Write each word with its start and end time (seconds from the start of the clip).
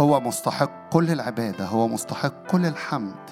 هو 0.00 0.20
مستحق 0.20 0.88
كل 0.92 1.10
العبادة 1.10 1.64
هو 1.64 1.88
مستحق 1.88 2.46
كل 2.50 2.66
الحمد 2.66 3.30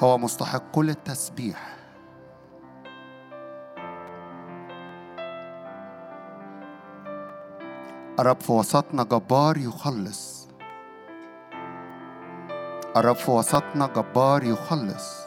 هو 0.00 0.18
مستحق 0.18 0.62
كل 0.72 0.90
التسبيح. 0.90 1.76
الرب 8.20 8.40
في 8.40 8.52
وسطنا 8.52 9.02
جبار 9.02 9.56
يخلص. 9.56 10.48
الرب 12.96 13.16
في 13.16 13.30
وسطنا 13.30 13.86
جبار 13.86 14.44
يخلص. 14.44 15.21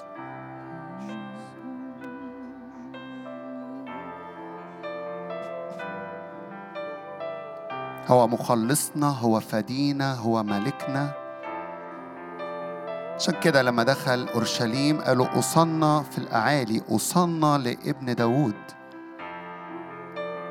هو 8.08 8.28
مخلصنا 8.28 9.08
هو 9.10 9.40
فدينا 9.40 10.14
هو 10.14 10.44
ملكنا 10.44 11.12
عشان 13.16 13.34
كده 13.34 13.62
لما 13.62 13.84
دخل 13.84 14.27
أورشليم 14.34 15.02
قالوا 15.02 15.40
أصلنا 15.40 16.04
في 16.12 16.18
الأعالي 16.18 16.82
أصلنا 16.90 17.58
لابن 17.58 18.16
داود 18.16 18.55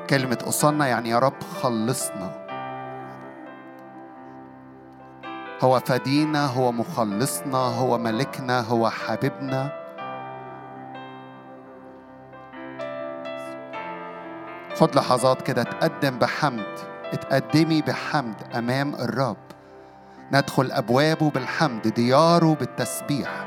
كلمة 0.09 0.37
أصلنا 0.47 0.87
يعني 0.87 1.09
يا 1.09 1.19
رب 1.19 1.43
خلصنا. 1.61 2.45
هو 5.61 5.79
فدينا 5.79 6.45
هو 6.45 6.71
مخلصنا 6.71 7.57
هو 7.57 7.97
ملكنا 7.97 8.61
هو 8.61 8.89
حبيبنا. 8.89 9.71
خد 14.75 14.95
لحظات 14.95 15.41
كده 15.41 15.63
تقدم 15.63 16.19
بحمد. 16.19 16.94
اتقدمي 17.13 17.81
بحمد 17.81 18.35
أمام 18.55 18.95
الرب. 18.95 19.37
ندخل 20.31 20.71
أبوابه 20.71 21.29
بالحمد 21.29 21.87
دياره 21.87 22.55
بالتسبيح. 22.55 23.44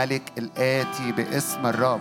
الملك 0.00 0.32
الآتي 0.38 1.12
باسم 1.12 1.66
الرب. 1.66 2.00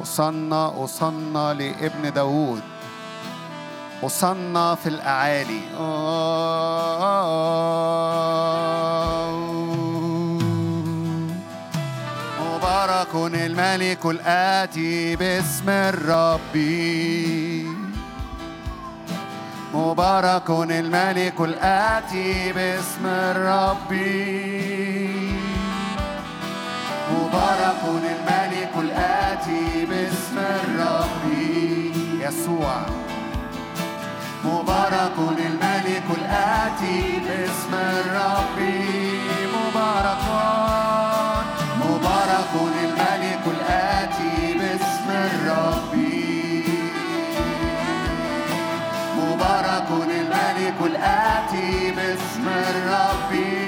وصلنا 0.00 0.66
وصلنا 0.66 1.54
لابن 1.54 2.12
داود. 2.12 2.62
وصلنا 4.02 4.74
في 4.74 4.88
الأعالي. 4.88 5.60
مبارك 12.40 13.14
الملك 13.14 14.06
الآتي 14.06 15.16
باسم 15.16 15.68
الرب. 15.68 16.56
مبارك 19.74 20.50
الملك 20.50 21.40
الآتي 21.40 22.52
باسم 22.52 23.06
الرب. 23.06 23.92
مبارك 27.12 27.82
الملك 27.84 28.72
الآتي 28.78 29.86
باسم 29.90 30.38
الرب. 30.38 31.24
يسوع. 32.20 32.80
مبارك 34.44 35.16
الملك 35.18 36.04
الآتي 36.18 37.20
باسم 37.26 37.74
الرب. 37.74 38.58
مبارك. 39.54 40.24
مبارك 41.80 42.52
الملك 42.54 43.31
الملك 50.72 50.96
الآتي 50.96 51.90
باسم 51.90 52.48
الرب. 52.48 53.61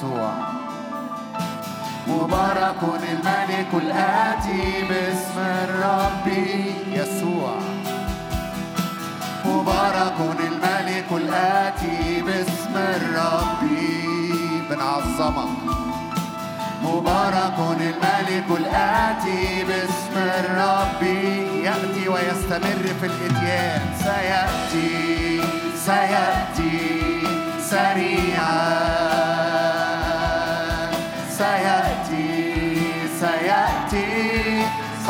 يسوع 0.00 0.32
مبارك 2.08 2.82
الملك 2.82 3.68
الآتي 3.74 4.84
باسم 4.88 5.38
الرب 5.38 6.26
يسوع. 6.92 7.54
مبارك 9.44 10.16
الملك 10.40 11.06
الآتي 11.10 12.22
باسم 12.22 12.74
الرب 12.76 13.62
بنعظمك 14.70 15.58
مبارك 16.84 17.58
الملك 17.80 18.48
الآتي 18.50 19.64
باسم 19.64 20.16
الرب 20.16 21.02
يأتي 21.64 22.08
ويستمر 22.08 22.84
في 23.00 23.06
الإتيان. 23.06 23.82
سيأتي 23.98 25.40
سيأتي 25.86 27.00
سريعا. 27.70 28.99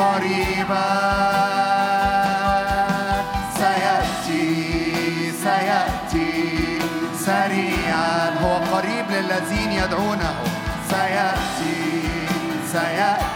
قريبا. 0.01 0.89
سيأتي 3.61 4.47
سيأتي 5.45 6.33
سريعا. 7.27 8.15
هو 8.43 8.53
قريب 8.77 9.07
للذين 9.11 9.73
يدعونه. 9.73 10.35
سيأتي 10.91 11.79
سيأتي. 12.73 13.30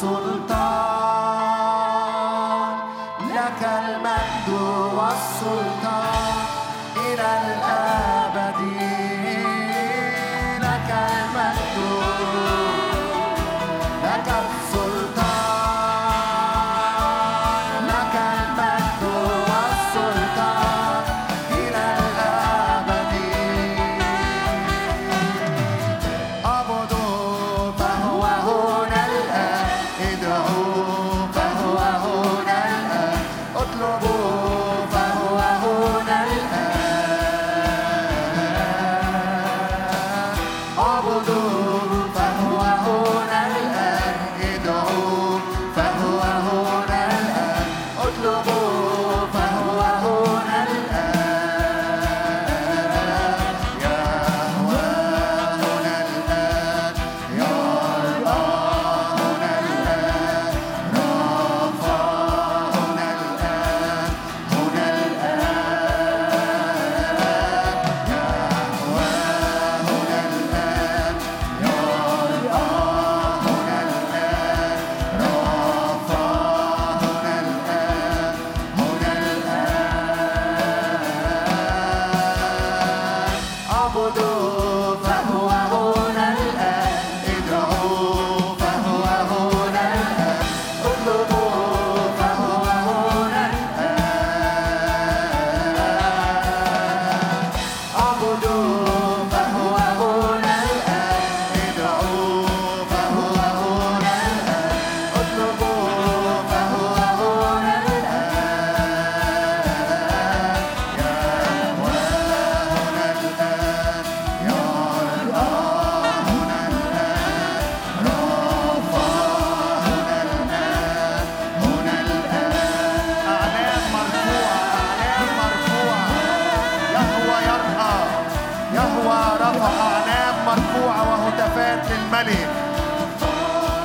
sort 0.00 0.39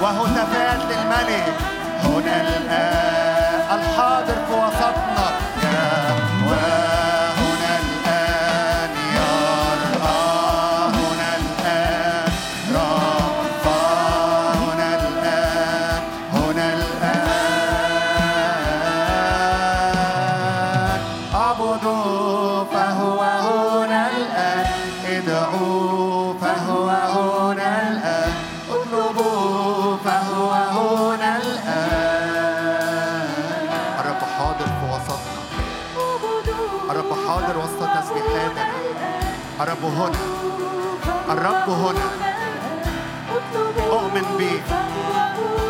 وهتافات 0.05 0.79
للملك 0.89 1.53
هنا 2.03 2.41
الآن 2.41 3.79
الحاضر 3.79 4.35
في 4.47 4.53
وسطنا. 4.53 5.44
هنا. 41.75 42.07
أؤمن 43.91 44.25
بيك 44.37 44.63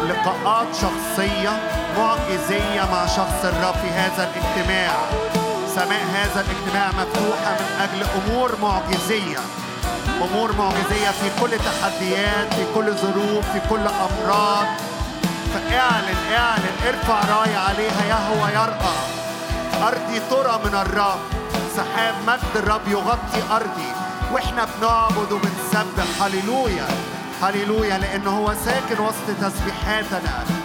لقاءات 0.09 0.67
شخصية 0.74 1.53
معجزية 1.97 2.81
مع 2.91 3.05
شخص 3.05 3.39
الرب 3.43 3.75
في 3.75 3.89
هذا 3.89 4.29
الاجتماع. 4.29 4.93
سماء 5.75 6.03
هذا 6.13 6.45
الاجتماع 6.45 6.88
مفتوحة 6.88 7.51
من 7.59 7.81
أجل 7.81 8.05
أمور 8.19 8.51
معجزية. 8.62 9.39
أمور 10.21 10.51
معجزية 10.51 11.09
في 11.09 11.41
كل 11.41 11.50
تحديات 11.50 12.53
في 12.53 12.65
كل 12.75 12.93
ظروف 12.93 13.51
في 13.53 13.59
كل 13.69 13.88
أمراض. 13.88 14.65
فاعلن 15.53 16.33
اعلن 16.38 16.75
ارفع 16.88 17.19
راية 17.39 17.57
عليها 17.57 18.05
يهوى 18.09 18.51
يرأى. 18.51 18.95
أرضي 19.88 20.19
ترى 20.29 20.59
من 20.65 20.75
الرب. 20.75 21.19
سحاب 21.75 22.15
مجد 22.27 22.55
الرب 22.55 22.88
يغطي 22.88 23.41
أرضي. 23.51 23.94
وإحنا 24.35 24.67
بنعبد 24.77 25.31
وبنسبح. 25.31 26.21
هللويا. 26.21 26.87
هللويا 27.41 27.97
لأنه 27.97 28.29
هو 28.29 28.53
ساكن 28.65 29.03
وسط 29.03 29.27
تسبيحاتنا. 29.41 30.64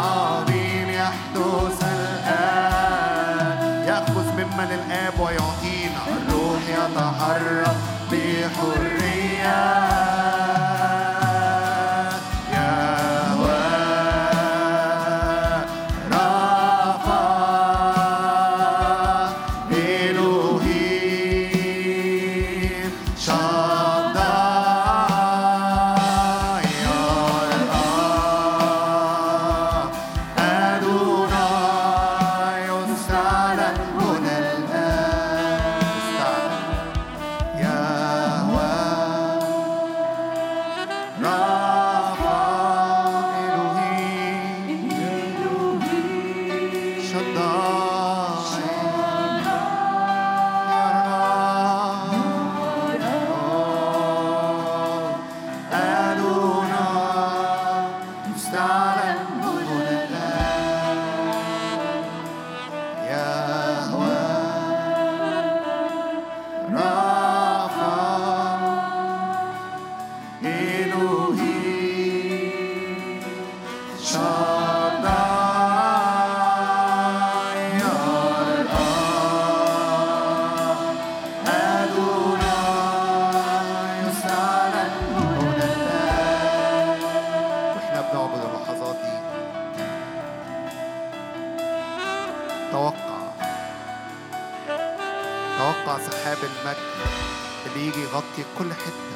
اللي 97.65 97.87
يجي 97.87 98.01
يغطي 98.01 98.43
كل 98.57 98.73
حتة. 98.73 99.11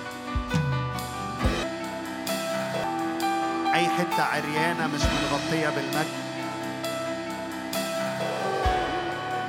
أي 3.73 3.89
حتة 3.89 4.23
عريانة 4.23 4.87
مش 4.87 5.01
متغطية 5.01 5.69
بالمجد. 5.69 6.25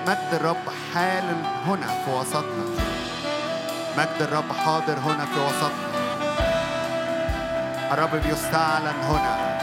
مجد 0.06 0.28
الرب 0.32 0.64
حال 0.94 1.24
هنا 1.66 1.86
في 1.86 2.10
وسطنا. 2.10 2.64
مجد 3.98 4.20
الرب 4.20 4.52
حاضر 4.52 4.98
هنا 4.98 5.24
في 5.24 5.40
وسطنا. 5.40 5.86
الرب 7.92 8.16
بيستعلن 8.16 9.00
هنا. 9.02 9.56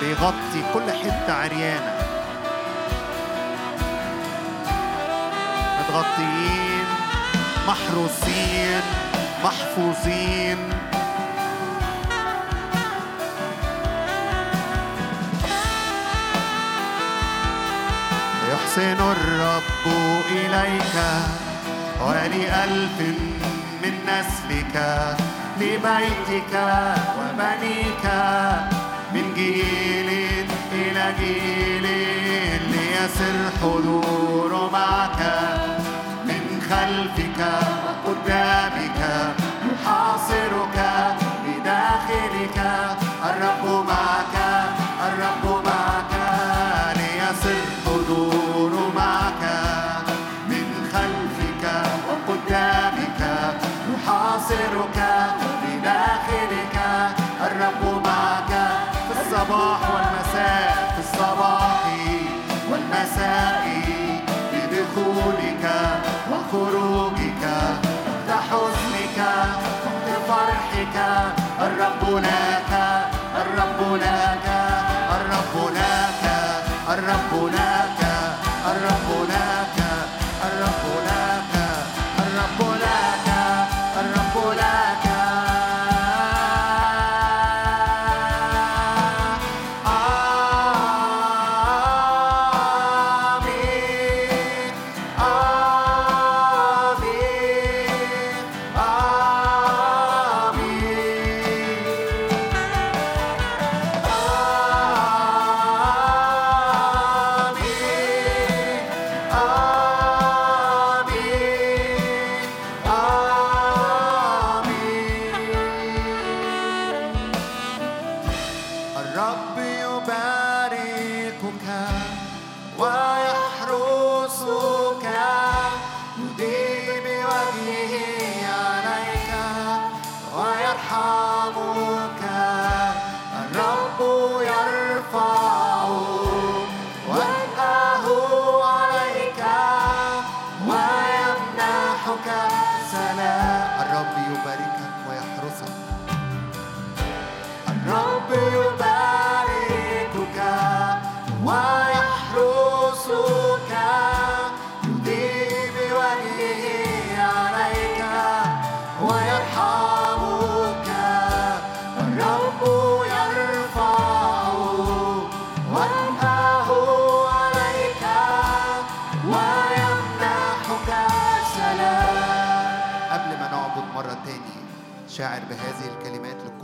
بيغطي 0.00 0.72
كل 0.74 0.92
حتة 0.92 1.32
عريانة. 1.32 2.05
متغطيين 5.96 6.86
محروسين 7.68 8.82
محفوظين. 9.44 10.58
يحسن 18.52 19.00
الرب 19.00 19.84
إليك 20.30 20.96
ولألف 22.00 22.98
من 23.82 23.94
نسلك 24.08 24.76
لبيتك 25.60 26.54
وبنيك 27.18 28.04
من 29.14 29.34
جيل 29.34 30.08
إلى 30.72 31.14
جيل 31.20 31.86
ليسر 32.70 33.50
حضور 33.62 34.70
معك. 34.72 35.65
خلفك 36.70 37.40
قدامك 38.06 39.00
يحاصر 39.72 40.52
هناك 72.06 72.85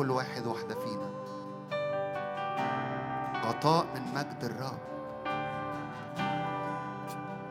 كل 0.02 0.10
واحد 0.10 0.46
واحدة 0.46 0.74
فينا. 0.74 1.10
غطاء 3.46 3.86
من 3.94 4.14
مجد 4.14 4.44
الرب. 4.44 4.78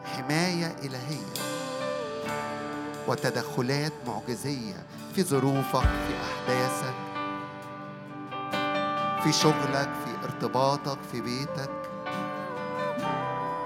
حماية 0.05 0.75
إلهية. 0.83 1.33
وتدخلات 3.07 3.93
معجزية 4.07 4.75
في 5.15 5.23
ظروفك 5.23 5.81
في 5.81 6.13
أحداثك 6.23 6.93
في 9.23 9.31
شغلك 9.31 9.89
في 10.05 10.25
ارتباطك 10.25 10.97
في 11.11 11.21
بيتك. 11.21 11.71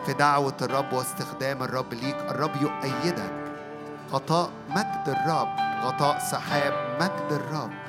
في 0.05 0.13
دعوة 0.13 0.57
الرب 0.61 0.93
واستخدام 0.93 1.63
الرب 1.63 1.93
ليك 1.93 2.15
الرب 2.15 2.61
يؤيدك. 2.61 3.33
غطاء 4.11 4.49
مجد 4.69 5.03
الرب 5.07 5.47
غطاء 5.83 6.19
سحاب 6.19 6.73
مجد 7.01 7.31
الرب. 7.31 7.84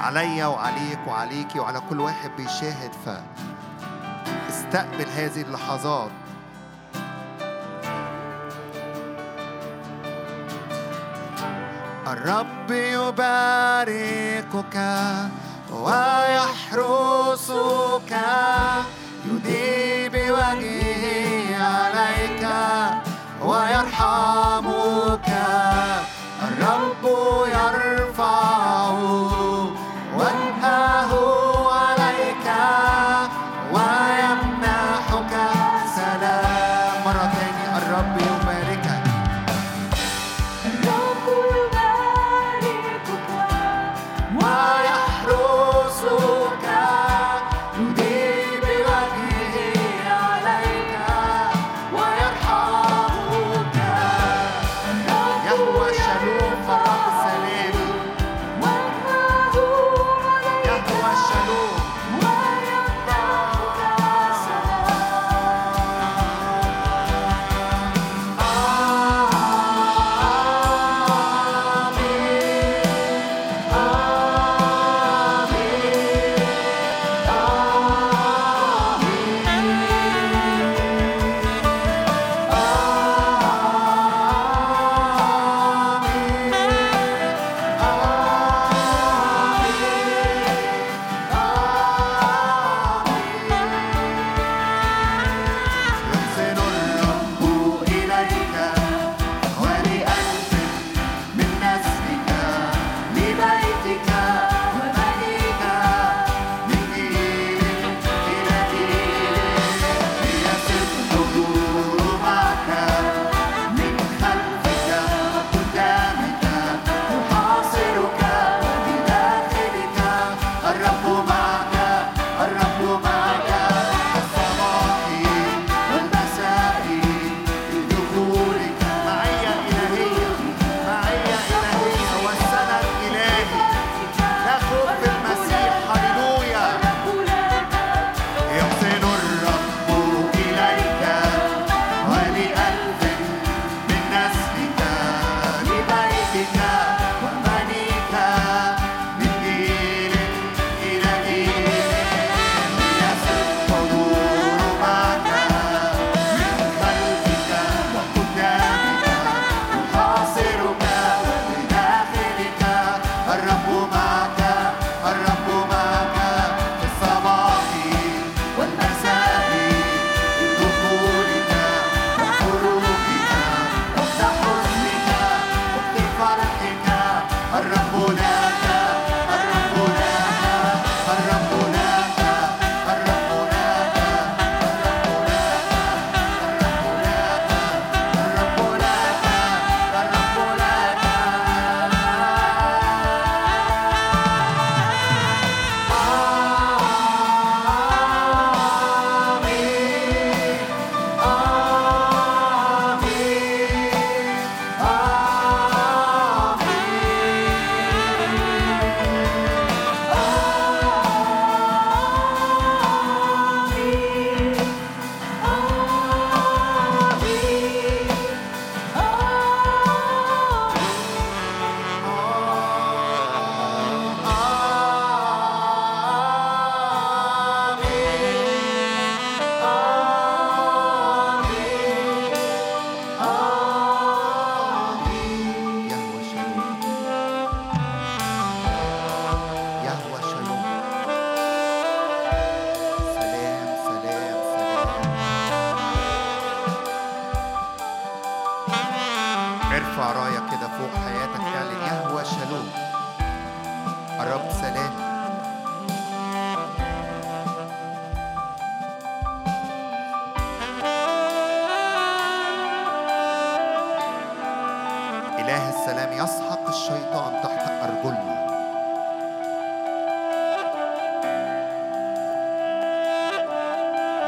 عليا 0.00 0.46
وعليك 0.46 0.98
وعليكي 1.06 1.60
وعلى 1.60 1.80
كل 1.90 2.00
واحد 2.00 2.30
بيشاهد 2.36 2.92
ف 3.04 3.08
استقبل 4.48 5.06
هذه 5.16 5.42
اللحظات. 5.42 6.10
الرب 12.06 12.70
يباركك 12.70 14.76
ويحرسك 15.72 17.50
يدي 19.26 20.08
بوجهه 20.08 21.64
عليك 21.64 22.48
ويرحمك. 23.42 25.28
الرب 26.48 27.04
يرفع 27.46 28.09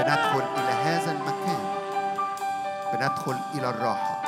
بندخل 0.02 0.40
إلى 0.40 0.72
هذا 0.72 1.12
المكان. 1.12 1.74
بندخل 2.92 3.36
إلى 3.54 3.70
الراحة. 3.70 4.22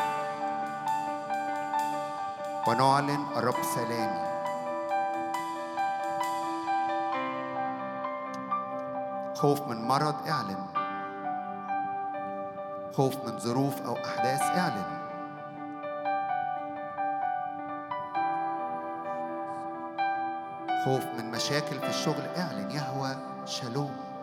ونعلن 2.68 3.26
الرب 3.36 3.62
سلامي. 3.74 4.24
خوف 9.34 9.68
من 9.68 9.88
مرض 9.88 10.14
اعلن. 10.28 10.66
خوف 12.96 13.16
من 13.24 13.38
ظروف 13.38 13.82
أو 13.82 13.96
أحداث 13.96 14.42
اعلن. 14.42 15.04
خوف 20.84 21.04
من 21.18 21.30
مشاكل 21.30 21.80
في 21.80 21.88
الشغل 21.88 22.26
اعلن. 22.36 22.70
يهوى 22.70 23.16
شالوم. 23.46 24.13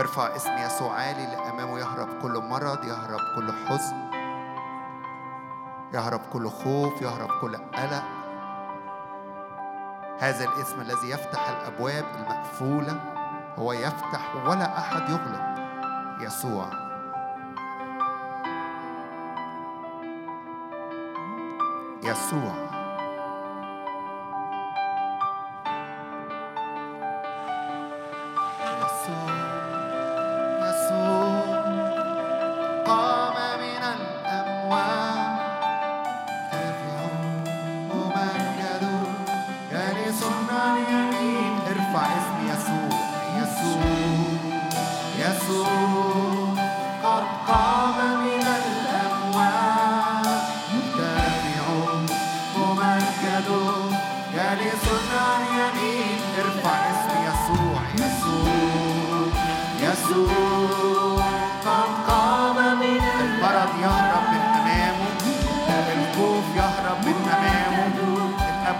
ارفع 0.00 0.36
اسم 0.36 0.58
يسوع 0.58 0.92
عالي 0.92 1.26
لأمامه 1.26 1.78
يهرب 1.78 2.08
كل 2.22 2.38
مرض 2.38 2.84
يهرب 2.84 3.20
كل 3.36 3.52
حزن 3.52 3.96
يهرب 5.94 6.20
كل 6.32 6.50
خوف 6.50 7.02
يهرب 7.02 7.40
كل 7.40 7.56
قلق. 7.56 8.04
هذا 10.18 10.44
الاسم 10.44 10.80
الذي 10.80 11.10
يفتح 11.10 11.48
الأبواب 11.48 12.04
المقفولة 12.14 13.00
هو 13.58 13.72
يفتح 13.72 14.36
ولا 14.46 14.78
أحد 14.78 15.10
يغلق. 15.10 15.50
يسوع. 16.20 16.66
يسوع. 22.02 22.69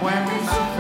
when 0.01 0.27
we 0.29 0.47
suffer. 0.47 0.80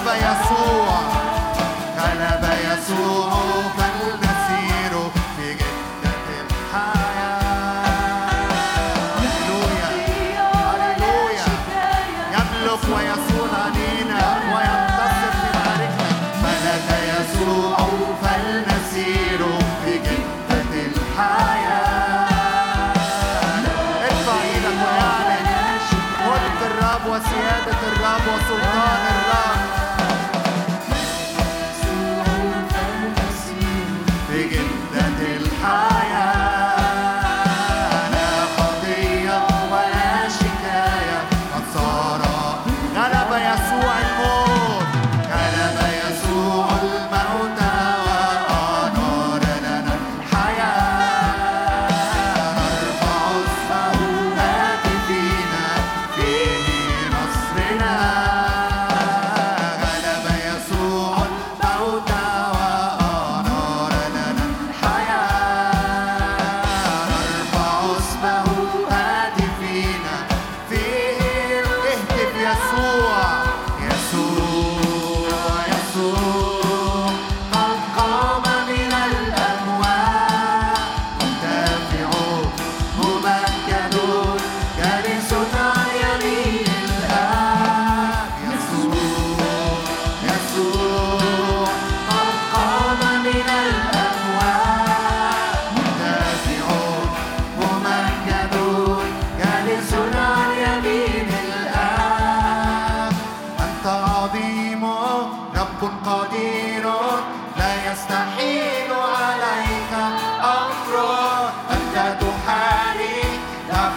النصرة 0.00 0.20
غلب 0.20 0.49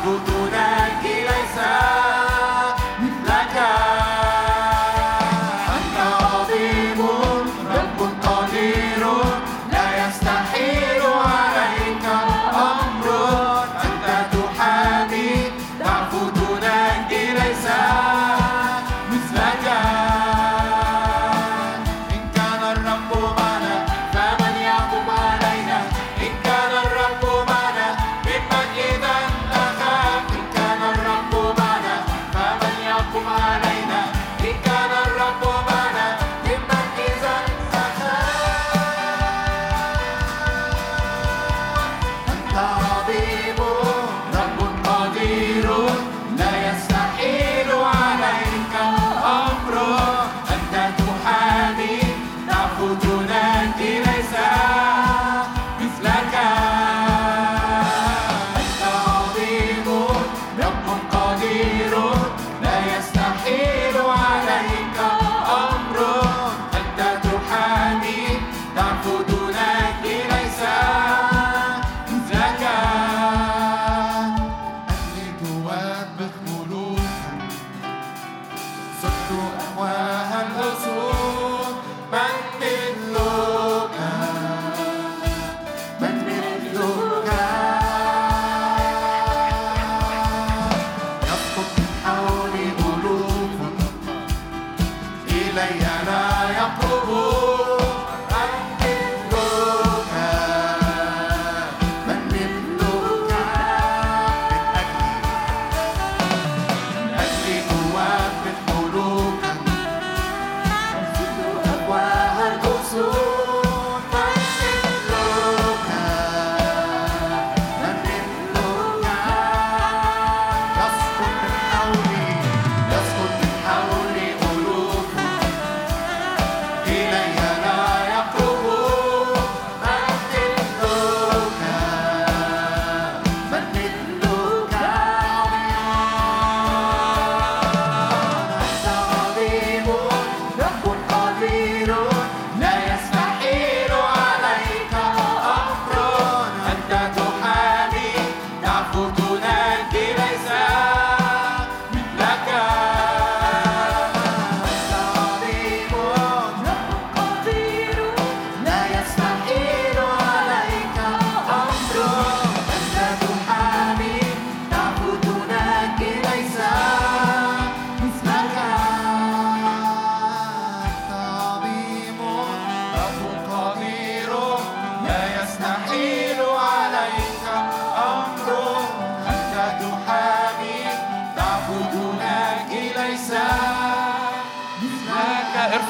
people 0.04 0.33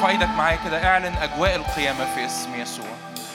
إيدك 0.08 0.28
معايا 0.28 0.58
كده 0.64 0.86
اعلن 0.86 1.14
أجواء 1.22 1.56
القيامة 1.56 2.04
في 2.14 2.26
اسم 2.26 2.54
يسوع. 2.54 2.86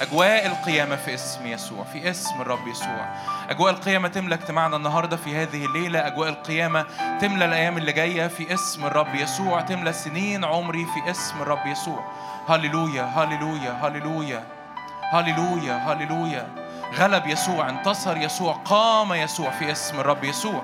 أجواء 0.02 0.46
القيامة 0.46 0.96
في 0.96 1.14
اسم 1.14 1.48
يسوع 1.48 1.84
في 1.84 2.10
اسم 2.10 2.42
الرب 2.42 2.68
يسوع. 2.68 3.16
أجواء 3.50 3.72
القيامة 3.72 4.08
تملى 4.08 4.36
اجتماعنا 4.36 4.76
النهارده 4.76 5.18
في 5.18 5.36
هذه 5.36 5.66
الليلة. 5.66 6.08
أجواء 6.08 6.30
القيامة 6.30 6.86
تملى 7.22 7.46
الأيام 7.46 7.78
اللي 7.78 7.92
جاية 7.92 8.28
في 8.28 8.54
اسم 8.54 8.86
الرب 8.86 9.16
يسوع. 9.16 9.62
تملى 9.62 9.94
سنين 9.94 10.46
عمري 10.46 10.86
في 10.86 11.12
اسم 11.12 11.42
الرب 11.42 11.68
يسوع. 11.68 12.04
هللويا 12.50 13.04
هللويا 13.04 13.72
هللويا. 13.72 14.44
هللويا 15.12 15.74
هللويا. 15.74 16.48
غلب 16.98 17.28
يسوع 17.28 17.70
انتصر 17.70 18.18
يسوع 18.18 18.54
قام 18.54 19.14
يسوع 19.14 19.50
في 19.50 19.72
اسم 19.72 20.00
الرب 20.00 20.24
يسوع. 20.24 20.62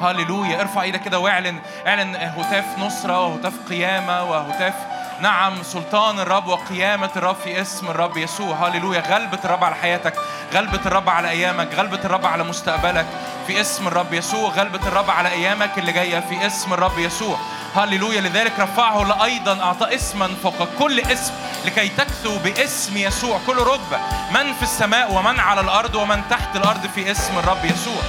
هللويا. 0.00 0.60
ارفع 0.60 0.82
إيدك 0.82 1.00
كده 1.00 1.18
واعلن 1.18 1.58
اعلن 1.86 2.16
هتاف 2.16 2.78
نصرة 2.78 3.26
وهتاف 3.26 3.68
قيامة 3.68 4.22
وهتاف 4.22 4.74
نعم 5.20 5.62
سلطان 5.62 6.20
الرب 6.20 6.46
وقيامة 6.46 7.10
الرب 7.16 7.36
في 7.44 7.60
اسم 7.60 7.88
الرب 7.90 8.16
يسوع. 8.16 8.68
هللويا. 8.68 9.00
غلبة 9.00 9.38
الرب 9.44 9.64
على 9.64 9.74
حياتك 9.74 10.14
غلبة 10.54 10.80
الرب 10.86 11.08
على 11.08 11.30
أيامك 11.30 11.74
غلبة 11.74 12.00
الرب 12.04 12.26
على 12.26 12.44
مستقبلك 12.44 13.06
في 13.46 13.60
اسم 13.60 13.88
الرب 13.88 14.12
يسوع. 14.12 14.50
غلبة 14.50 14.88
الرب 14.88 15.10
على 15.10 15.28
أيامك 15.28 15.78
اللي 15.78 15.92
جاية 15.92 16.20
في 16.20 16.46
اسم 16.46 16.72
الرب 16.72 16.98
يسوع. 16.98 17.38
هللويا. 17.76 18.20
لذلك 18.20 18.52
رفعه 18.60 19.24
أيضا 19.24 19.62
أعطى 19.62 19.94
اسما 19.94 20.30
فوق 20.42 20.68
كل 20.78 21.00
اسم 21.00 21.32
لكي 21.64 21.88
تكثو 21.88 22.38
باسم 22.38 22.96
يسوع. 22.96 23.40
كل 23.46 23.56
ركبة 23.56 23.98
من 24.30 24.52
في 24.52 24.62
السماء 24.62 25.12
ومن 25.12 25.40
على 25.40 25.60
الأرض 25.60 25.94
ومن 25.94 26.22
تحت 26.30 26.56
الأرض 26.56 26.86
في 26.94 27.10
اسم 27.10 27.38
الرب 27.38 27.64
يسوع. 27.64 28.02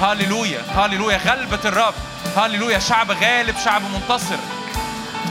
هللويا. 0.00 0.62
هللويا. 0.76 1.16
غلبة 1.16 1.60
الرب. 1.64 1.94
هللويا. 2.36 2.78
شعب 2.78 3.10
غالب 3.10 3.56
شعب 3.64 3.82
منتصر. 3.82 4.36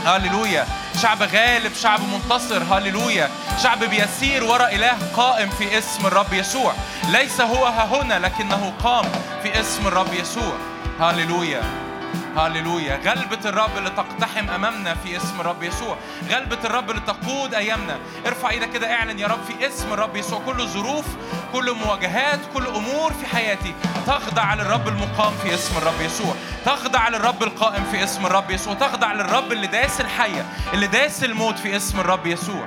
هللويا. 0.06 0.66
شعب 1.02 1.22
غالب 1.22 1.74
شعب 1.74 2.00
منتصر 2.00 2.62
هللويا. 2.62 3.30
شعب 3.62 3.84
بيسير 3.84 4.44
وراء 4.44 4.74
إله 4.74 4.98
قائم 5.16 5.50
في 5.50 5.78
اسم 5.78 6.06
الرب 6.06 6.32
يسوع. 6.32 6.74
ليس 7.08 7.40
هو 7.40 7.66
هنا 7.66 8.18
لكنه 8.18 8.72
قام 8.84 9.04
في 9.42 9.60
اسم 9.60 9.86
الرب 9.86 10.14
يسوع. 10.14 10.52
هللويا. 11.00 11.91
هللويا 12.36 12.96
غلبة 12.96 13.48
الرب 13.48 13.78
اللي 13.78 13.90
تقتحم 13.90 14.50
أمامنا 14.50 14.94
في 14.94 15.16
اسم 15.16 15.40
الرب 15.40 15.62
يسوع. 15.62 15.96
غلبة 16.30 16.58
الرب 16.64 16.90
اللي 16.90 17.00
تقود 17.00 17.54
أيامنا. 17.54 17.98
ارفع 18.26 18.50
إيدك 18.50 18.70
كده 18.70 18.94
اعلن 18.94 19.18
يا 19.18 19.26
رب 19.26 19.42
في 19.42 19.66
اسم 19.66 19.92
الرب 19.92 20.16
يسوع. 20.16 20.40
كل 20.46 20.66
ظروف 20.66 21.06
كل 21.52 21.72
مواجهات 21.72 22.38
كل 22.54 22.66
أمور 22.66 23.12
في 23.12 23.26
حياتي 23.26 23.74
تخضع 24.06 24.54
للرب 24.54 24.88
المقام 24.88 25.32
في 25.42 25.54
اسم 25.54 25.76
الرب 25.76 26.00
يسوع. 26.00 26.34
تخضع 26.64 27.08
للرب 27.08 27.42
القائم 27.42 27.84
في 27.84 28.04
اسم 28.04 28.26
الرب 28.26 28.50
يسوع. 28.50 28.74
تخضع 28.74 29.12
للرب 29.12 29.52
اللي 29.52 29.66
داس 29.66 30.00
الحية 30.00 30.46
اللي 30.74 30.86
داس 30.86 31.24
الموت 31.24 31.58
في 31.58 31.76
اسم 31.76 32.00
الرب 32.00 32.26
يسوع. 32.26 32.64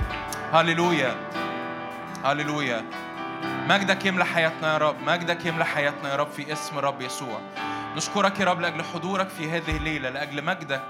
هللويا 0.54 1.15
هللويا 2.25 2.86
مجدك 3.67 4.06
يملى 4.06 4.25
حياتنا 4.25 4.73
يا 4.73 4.78
رب. 4.78 4.95
مجدك 5.06 5.45
يملى 5.45 5.65
حياتنا 5.65 6.12
يا 6.12 6.15
رب 6.15 6.32
في 6.32 6.54
اسم 6.54 6.78
الرب 6.78 7.01
يسوع. 7.01 7.39
نشكرك 7.95 8.39
يا 8.39 8.45
رب 8.45 8.62
لأجل 8.62 8.84
حضورك 8.84 9.29
في 9.29 9.49
هذه 9.49 9.77
الليلة 9.77 10.10
لأجل 10.10 10.43
مجدك. 10.43 10.84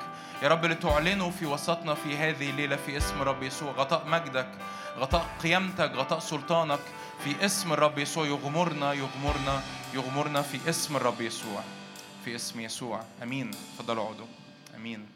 يا 0.44 0.48
رب 0.48 0.66
لتعلنه 0.66 1.30
في 1.30 1.46
وسطنا 1.46 1.94
في 1.94 2.18
هذه 2.18 2.50
الليلة 2.50 2.76
في 2.76 2.98
اسم 2.98 3.22
الرب 3.22 3.44
يسوع 3.44 3.72
غطاء 3.72 4.08
مجدك 4.08 4.48
غطاء 4.98 5.26
قيامتك 5.44 5.92
غطاء 5.96 6.20
سلطانك. 6.20 6.80
في 7.24 7.46
اسم 7.46 7.74
الرب 7.74 7.98
يسوع 7.98 8.26
يغمرنا 8.26 8.94
يغمرنا 8.94 9.62
يغمرنا 9.94 10.42
في 10.42 10.70
اسم 10.70 10.96
الرب 10.96 11.22
يسوع 11.22 11.62
في 12.26 12.36
اسم 12.36 12.60
يسوع. 12.60 13.04
آمين. 13.24 13.52
تفضلوا 13.78 14.04
اقعدوا. 14.04 14.28
آمين. 14.76 15.15